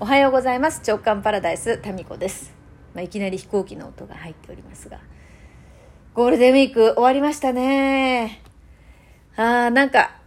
[0.00, 0.80] おはようございます。
[0.86, 2.54] 直感パラダイスタミコです、
[2.94, 5.00] まあ、いきなり飛行機の音が入っておりますが。
[6.14, 8.40] ゴールデンウィーク終わりましたね。
[9.34, 10.20] あーなんか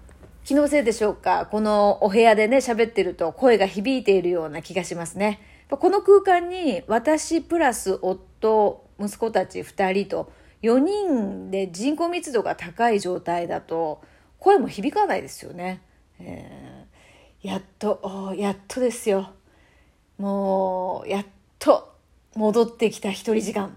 [0.43, 1.47] 気のせいでしょうか。
[1.49, 5.39] このお部屋でね喋ってると声が響いているような気がしますね。
[5.69, 10.33] この空間に私プラス夫息子たち2人と
[10.63, 14.01] 4人で人口密度が高い状態だと
[14.37, 15.81] 声も響かないですよね、
[16.19, 19.31] えー、やっとやっとですよ。
[20.21, 21.25] もうやっ
[21.57, 21.95] と
[22.35, 23.75] 戻ってきた一人時間。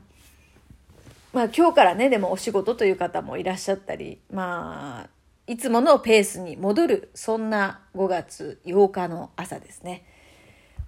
[1.32, 5.08] まあ今日からねでもお仕事という方もいらっしゃったりまあ
[5.46, 10.04] いつものペースに戻るそんな5月8日の朝ですね。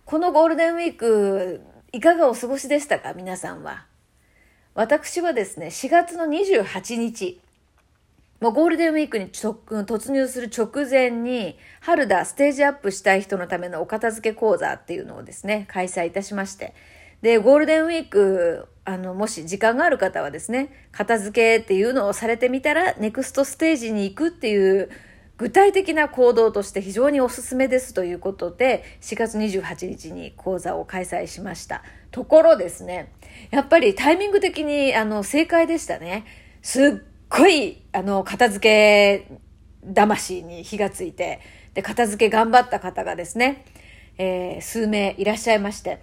[0.05, 3.87] このゴールデンウィークいかがお過ごしでしたか皆さんは。
[4.75, 7.41] 私はですね4月の28日。
[8.41, 16.75] もうゴールデンウィークに突入する直前に、春だステージアップしたい人のためのお片付け講座っていうのをですね、開催いたしまして。
[17.23, 24.91] で、ゴールデンウィーク、あの、もし時間がある方はですね、片付けっていうのをされてみたら、ネクストステージに行くっていう
[25.39, 31.83] 具体的な行動として非常におすすめですということで、4月28日に講座を開催しました。
[32.11, 33.13] ところですね、
[33.51, 36.25] やっぱりタイミング的にあの正解でしたね。
[36.63, 39.39] すっごい、あの、片付け
[39.95, 41.41] 魂に火がついて、
[41.75, 43.65] で、片付け頑張った方がですね、
[44.19, 46.03] えー、数名いらっしゃいまして、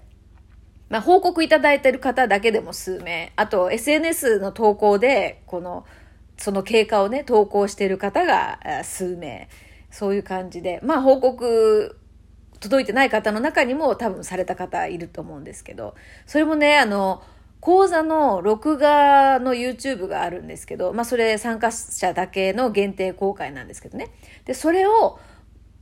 [0.90, 5.86] まあ、報告いただいてる方だけでも数名、あと SNS の投稿で、この、
[6.38, 9.50] その経過をね、投稿している方が数名、
[9.90, 11.98] そういう感じで、まあ、報告
[12.60, 17.24] 届いてない方の中にも多分された方いると思うんですけど、それもね、あの、
[17.64, 24.10] 講座の録画の YouTube があるんですけど、まあそれ参加者だけの限定公開なんですけどね。
[24.44, 25.18] で、それを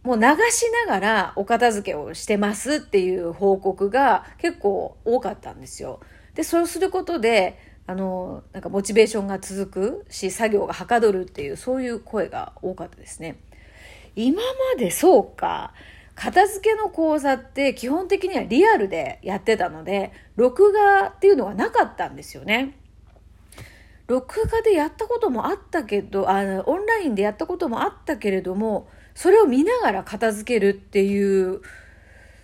[0.04, 6.02] もう流しながらお片付けをしてますっていう報告が結構多かったんですよ。
[6.36, 7.58] で、そうすることで、
[7.88, 13.38] あの、なんかモチベーションが続くし、作業がはかどるっていう、そういう声が多かったですね。
[14.16, 15.74] 今までそうか。
[16.22, 22.78] 片付けの講座って基本的にはリアルでやってたので、録画っていうのがなかったんですよね。
[24.06, 31.62] 録画でやったこともあったけど、あの、オンラインでやったこともあったけれども、それを見ながら片付けるっていう、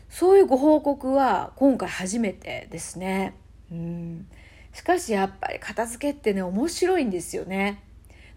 [0.09, 3.35] そういうご報告は今回初めてですね。
[3.71, 4.27] うん。
[4.73, 7.83] しかしやっぱり片付けってね、面白いんですよね。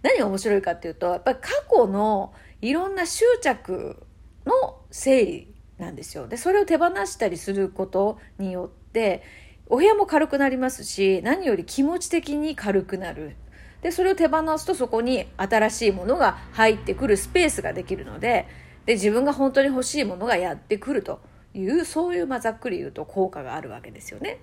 [0.02, 4.02] 何が面白いかっていうと、やっぱり過去のいろんな執着
[4.44, 6.26] の整理なんですよ。
[6.28, 9.22] で、それを手放したりすることによって、
[9.68, 13.36] お部屋も軽くなりますし、何より気持ち的に軽くなる。
[13.82, 18.46] で、それを手放すとそこに新しいものが入ってくるスペースができるので、
[18.84, 21.20] で、自分が本当に欲しいものがやってくると
[21.54, 24.38] いう、そういう、まあ、ざっくり言うと効果があるわけですよね。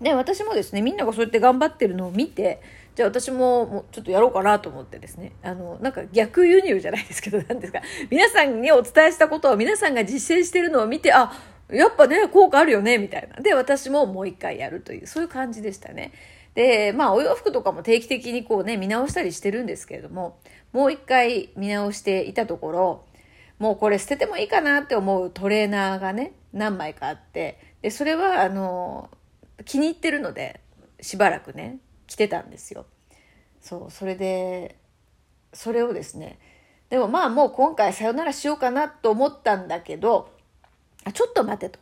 [0.00, 2.60] で、私もですね、みんながそうやって頑張ってるのを見て、
[2.96, 11.30] じゃあ私ももうちょっとやろうかなと思ってですね、あの、なんか逆輸入じゃないですけど、何ですか、皆さんにお伝えしたことを皆さんが実践してるのを見て、あ、
[11.70, 13.36] やっぱね、効果あるよね、みたいな。
[13.42, 16.12] で、私ももう一回やるという、そういう感じでしたね。
[16.54, 20.38] で、まあ、お洋服とかも定期的にこうね、見直したりしてるんですけれども、
[20.72, 23.04] もう一回見直していたところ、
[23.58, 29.10] もうこれ捨ててもいいかなって思うトレーナーがね、何枚かあって、で、それは、あの、
[29.66, 30.60] 気に入ってるので、
[31.02, 32.86] しばらくね、着てたんですよ。
[33.60, 34.76] そうそれで
[35.52, 36.38] それをですね
[36.88, 40.30] でもまあもう今回さよならしようかなと思ったんだけど
[41.04, 41.80] あちょっと待てと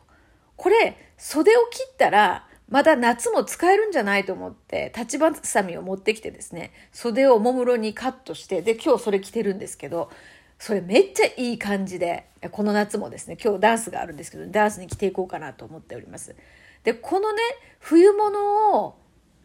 [0.55, 10.09] これ袖を切ったらまだ夏も使えるんじゃないと思って立ちばさみを持ってきてですね袖をおもむろにカットしてで今日それ着てるんですけど
[10.57, 16.35] それめっちゃいい感じでこの夏もですね今日ダンスがあるんですけどダンスに着ていこうかなと思っております
[16.83, 17.41] でこのね
[17.79, 18.95] 冬物を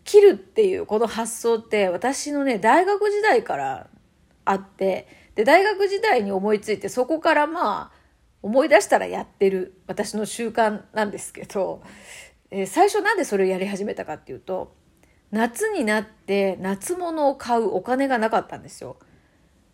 [0.05, 3.89] 切るっていうこの発想って私のね大学時代から
[4.45, 8.01] あってで大学時代に思いついてそこからまあ
[8.43, 11.83] 思い出したらやってる私の習慣なんですけど、
[12.51, 14.75] えー、最初なんでそれをやり始めたかっていうと
[15.31, 18.97] 夏になって夏物を買うお金がなかったんですよ。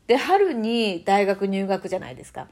[0.06, 2.49] で春に大学入学じゃないですか。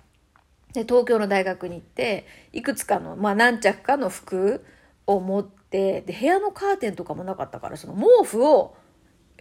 [0.73, 4.65] で東京の大学に行っていくつかの、まあ、何着かの服
[5.07, 8.77] を持ってで部屋のカーテンとかもなかったからその毛布を、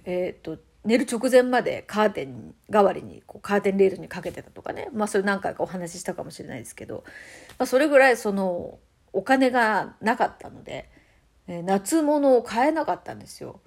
[0.05, 7.03] えーと、寝る直前までカーテン代わりにこうカーテンレールにかけてたとかねまあそれ何回かお話ししたかもしれないですけど、
[7.57, 8.79] まあ、それぐらいその
[9.13, 10.89] お金がなかったので、
[11.47, 13.59] えー、夏物を買えなかったんですよ。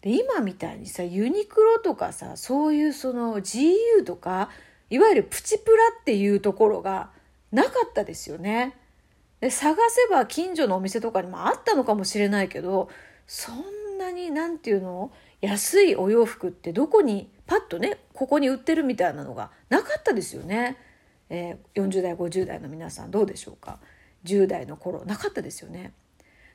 [0.00, 4.50] で今みたいにさユニクロとかさそういうその GU とか
[4.88, 7.10] いわゆるプチプラっていうところが
[7.50, 8.76] なかったですよね。
[9.40, 12.88] で探せば近所のお店とかにもあったのかもしれないけど
[13.26, 15.12] そんなに何て言うの？
[15.42, 20.78] 安いお洋服ってどこにパッとねここに売ってるみたいなのがなかったですよね、
[21.28, 23.78] えー、40代50代の皆さんどうでしょうか
[24.24, 25.92] ？10代の頃なかったですよね。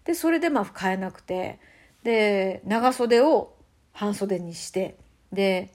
[0.04, 1.60] でそれでまあ買えなくて
[2.04, 3.54] で長袖を
[3.94, 4.98] 半袖にして
[5.31, 5.72] で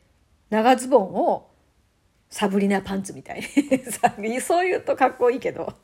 [0.50, 1.48] 長ズボンを
[2.30, 3.42] サブリナパンツみたい
[4.18, 5.74] に そう言うとかっこいいけど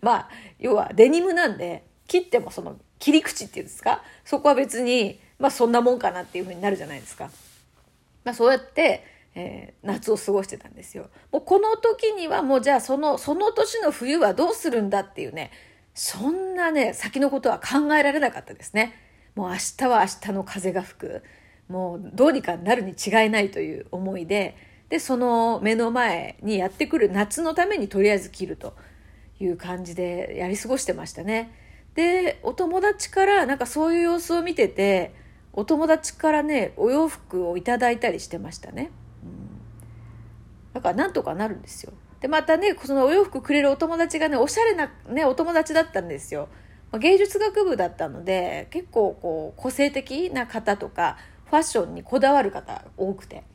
[0.00, 4.02] まあ要はデニムなんで切ってもその切り口っていうんですか？
[4.24, 7.30] そこは別にまあそんなもんかなっていうふうになるじゃないですか。
[8.24, 9.04] まあ、そうやって、
[9.34, 11.10] えー、夏を過ごしてたんですよ。
[11.32, 15.50] もうこの時にはもうじゃあそのその年の冬はどうするんだっていうね
[15.94, 18.94] そんなね先のことは考えられなかったですね。
[19.34, 21.22] もう明日は明日の風が吹く
[21.68, 24.56] もうどうにかなるに違いないという思いで
[24.92, 28.74] でその目の前にやってくる夏のためにとりあえず切ると
[29.40, 31.50] いう感じでやり過ごしてましたね。
[31.94, 35.14] でお友達からなんかそういう様子を見てて
[35.54, 38.90] お友達からねお洋服をいただいたりしてましたね。
[39.24, 41.94] うん、だからなんとかなるんですよ。
[42.20, 46.50] でまたねそのお洋服くれるお友達がねおしゃれな、ね、お友達だったんですよ。
[47.00, 51.16] 芸術学部だったので結構こう個性的な方とか
[51.46, 53.50] ファッションにこだわる方多くて。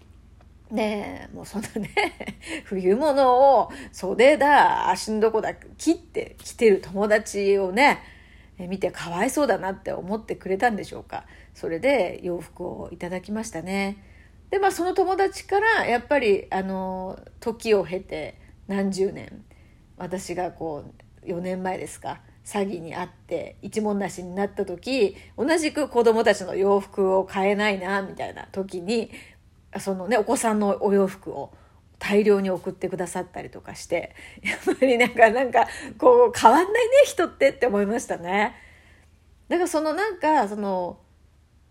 [0.71, 1.89] ねえ、もうそんなね、
[2.65, 7.99] 冬物を袖だ、足のどこだ、切って着てる友達をね、
[8.57, 11.25] 見てかわいそうだなって思ってくれたんでしょうか。
[11.53, 13.97] それで洋服をいただきましたね。
[14.49, 18.35] で、まあその友達からやっぱり、あの、時を経て
[18.67, 19.45] 何十年、
[19.97, 20.83] 私がこ
[21.23, 29.11] う、4年前ですか、詐欺にあって一文なしになった時同じく子供たちの洋服を買えないなみたいな時に
[29.79, 31.51] そのねお子さんのお洋服を
[31.99, 38.55] 大量に送ってくださったりとかして やっぱりなんかなんかこう変わんないね人ってって思いましたね。
[39.47, 40.99] だからそのなんかその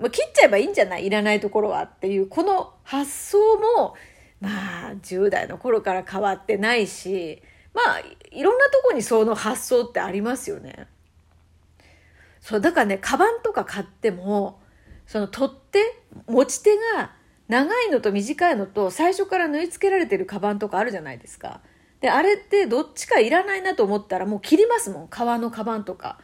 [0.00, 3.38] 切っちゃえばいいんじゃないいらないところはっていうこの発想
[3.79, 3.94] も
[4.41, 7.43] まあ10代の頃から変わってないし
[7.73, 8.00] まあ
[8.31, 10.88] いろんなとこにその発想ってありますよね。
[12.41, 14.61] そうだからねカバンとか買っても
[15.06, 15.81] その取っ手
[16.26, 17.16] 持ち手が
[17.49, 21.61] 長いのと短いのと最初から縫い付けられてるカバンとかあるじゃないですか。
[22.01, 26.19] であれってどっちかいらないなと思ったらもう切りますもん革のカバンとか。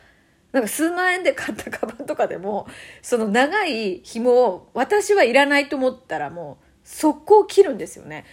[0.53, 2.67] なんか数万円で買ったカバンとかでも
[3.01, 8.27] その長い紐を私はいらないと思ったらもう速攻切るんですよね。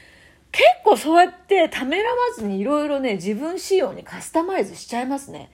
[0.52, 5.52] 結構そうやってためらわずにいろいろね自分仕様にカスタマイズしちゃいますね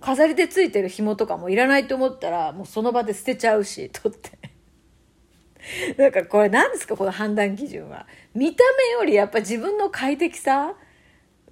[0.00, 4.35] 飾りでついてる紐とかもいらないと思ったらもうその場で捨てちゃうし取って
[5.98, 8.06] なんかこれ何ですかこの判断基準は。
[8.34, 10.74] 見た目よりやっぱ自分の快適さ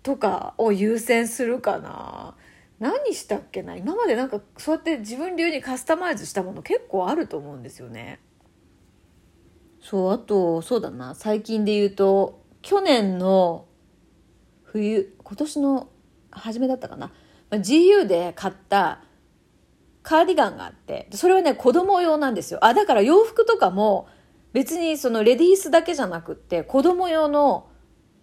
[0.03, 2.37] とかを優先するかな。
[2.79, 3.77] 何したっけな。
[3.77, 8.21] 今までなんかそうやって自分流にカスタマイズしたもの結構あると思うんですよね。
[9.81, 11.15] そうあとそうだな。
[11.15, 13.67] 最近で言うと去年の
[14.63, 15.89] 冬、今年の
[16.31, 17.13] 初めだったかな、
[17.51, 19.03] ま、GU で買った
[20.05, 22.65] カーディガンがあって、それはね、子供用なんですよ。
[22.65, 24.07] あ、だから洋服とかも
[24.53, 27.69] 別にそのレディースだけじゃなくって、子供用の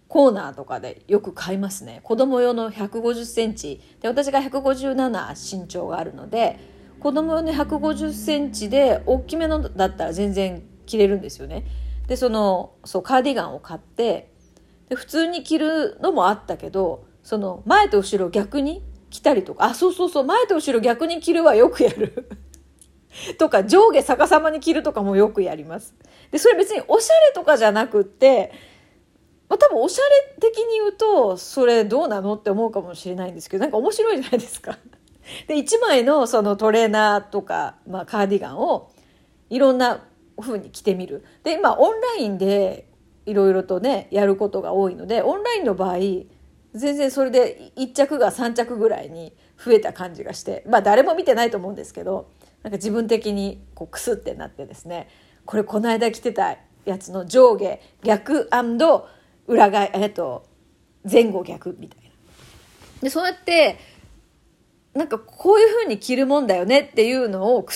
[0.08, 2.00] コーナーとかでよく買いますね。
[2.02, 3.82] 子供用の150センチ。
[4.00, 6.58] で、私が157身長があるので、
[7.00, 11.66] 子供用の150センチで大きめのだったら全然着れるんですよね。
[12.06, 14.32] で、その、そう、カーディガンを買って、
[14.92, 22.28] で普通に着るのもあったけどその前と後ろ逆に着たりとかあそうそうそう前と後ろ逆に着るはよくやる
[23.38, 25.94] とか上下逆さまに着るとかもよくやります
[26.30, 28.52] でそれ別におしゃれとかじゃなくって
[29.52, 34.78] まあ、多分おしゃれ的に言うとそれどうなのって思うかもしれないんですけどなんか面白いじゃないですか。
[35.46, 38.90] で1枚のそのトレーナーとか、まあ、カーディガンを
[39.50, 40.06] いろんな
[40.40, 41.22] 風に着てみる。
[41.42, 42.88] で今オンラインで
[43.26, 45.98] いろいろとねやることが多いのでオンラインの場合
[46.74, 52.30] 全然それで1着が3着ぐらいに増えた感じがしてまあ誰も見てないと思うんですけど
[52.62, 55.08] なんか自分的にこうクスってなってですね
[55.44, 58.48] これこの間着てたやつの上下逆
[59.46, 60.46] 裏返えっと
[61.10, 62.10] 前後逆みたいな。
[63.02, 63.78] でそうやって
[64.94, 67.70] なんかこういう風に着るもんだよねっていうのを覆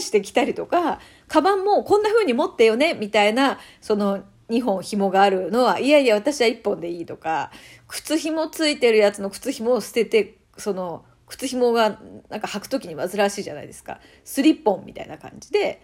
[0.00, 7.50] してきたりとかカバンもこんな風に持ってよねみたいなその2本紐があるのは、いやいや、私は1本でいいとか、
[7.88, 14.00] 靴紐ついてるやつの靴紐を捨てて、その、靴紐がなんか履く時に煩わしいじゃないですか。
[14.24, 15.80] スリッポンみたいな感じで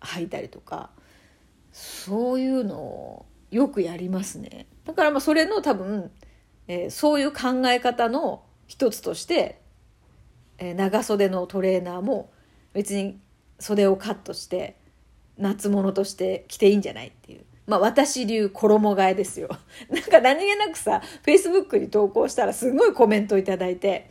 [0.00, 0.90] 履いたりとか、
[1.72, 4.66] そういうのをよくやりますね。
[4.84, 6.10] だからまあそれの多分、
[6.68, 9.60] えー、そういう考え方の一つとして、
[10.58, 12.30] えー長袖のトレーナーも
[12.72, 13.18] 別に
[13.58, 14.76] 袖をカットして
[15.38, 17.44] 夏物として着ていいんじゃないっていう。
[17.66, 19.48] まあ私流衣替えですよ。
[19.90, 24.10] なんか何気なくさ、Facebook に投稿したらすごいコメントいただいて、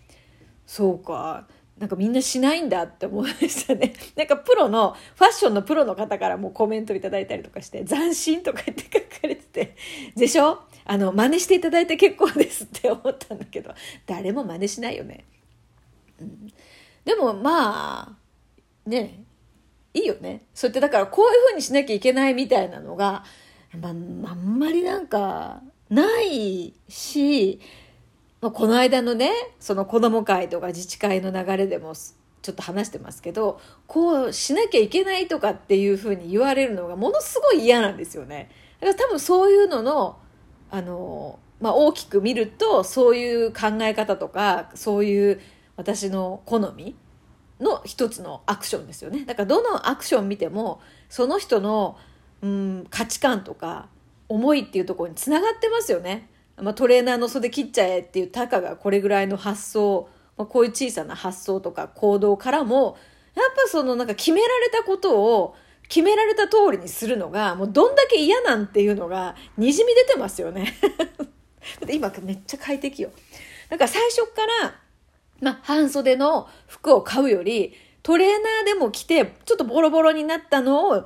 [0.65, 3.93] そうか、なんかみんなしないんだって思いましたね。
[4.15, 9.75] なんかプロの、ファッションのプロの方からもコメントいただいたりとかして、斬新とか言って書かれてて、
[10.15, 10.59] でしょ？
[10.85, 13.73] あの、真似していただいて結構ですって思ったんだけど、
[14.05, 15.25] 誰も真似しないよね。
[16.19, 16.47] うん、
[17.03, 18.15] でもま
[18.85, 19.23] あ、ね、
[19.93, 20.43] いいよね。
[20.53, 23.23] そうやってだからこういうふうにしなきゃいけないみたいなのが、
[23.79, 27.59] まあ、んまりなんかないし、
[28.41, 38.49] まあ、この間のね、その子供会とか自治会の流れでもちょっと話してますけど、こうしなきゃいけないとかっていうふうに言われるのがものすごい嫌なんですよね。
[38.79, 40.17] だから多分そういうのの、
[40.71, 45.39] あの、まあ、大きく見るとそういう考え方とかそういう
[45.75, 46.95] 私の好み
[47.61, 49.23] の一つのアクションですよね。
[49.25, 51.97] だからどのアクション見ても、その人の、
[52.41, 53.87] うん、価値観とか
[54.27, 56.27] 思いっていうところにつながってますよね。
[56.57, 62.97] まあ、トレーナーの袖切っちゃえっていうたかがこれぐらいの発想、まあ、こういう小さな発想とか行動からも、
[63.35, 65.55] やっぱそのなんか決められたことを
[65.87, 70.73] 決められた通りにするのが、もうどんだけ嫌なんていうのがにじみ出てますよね。
[71.89, 73.11] 今めっちゃ快適よ。
[73.69, 74.75] なんか最初から
[75.41, 81.05] まあ、半袖の服を買うより、トレーナーでも着て、ちょっとボロボロになったのを、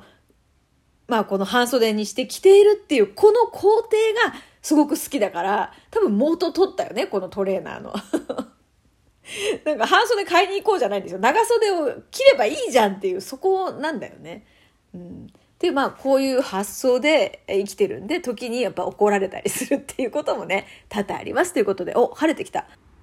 [1.08, 3.88] まあ、この半袖にして着ているっていう、この工程
[4.24, 7.94] がすごく好きだから、多分元取ったよね、このトレーナーの。
[9.64, 11.18] なんか半袖買いに行こうじゃないんですよ。
[11.18, 14.46] 長袖を着ればいいじゃんっていう、そこなんだよね。
[14.94, 15.26] うん。
[15.58, 22.66] で、まあ、こういう発想で生きてるんで、時にやっぱ怒られたりするっていうこともね、多々ありますということで、お、晴れてきた。